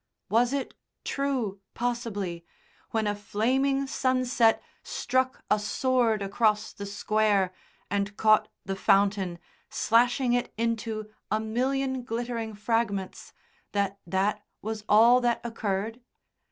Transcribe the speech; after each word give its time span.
Was 0.29 0.51
it 0.51 0.73
true, 1.05 1.61
possibly, 1.75 2.43
when 2.89 3.05
a 3.05 3.13
flaming 3.13 3.85
sunset 3.85 4.59
struck 4.81 5.43
a 5.51 5.59
sword 5.59 6.23
across 6.23 6.73
the 6.73 6.87
Square 6.87 7.53
and 7.87 8.17
caught 8.17 8.47
the 8.65 8.75
fountain, 8.75 9.37
slashing 9.69 10.33
it 10.33 10.51
into 10.57 11.11
a 11.29 11.39
million 11.39 12.01
glittering 12.03 12.55
fragments, 12.55 13.31
that 13.73 13.99
that 14.07 14.43
was 14.63 14.83
all 14.89 15.21
that 15.21 15.39
occurred? 15.43 16.01